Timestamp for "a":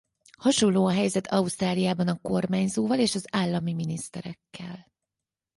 0.85-0.91, 2.07-2.19